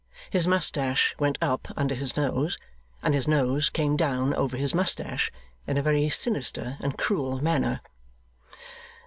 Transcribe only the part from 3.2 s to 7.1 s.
nose came down over his moustache, in a very sinister and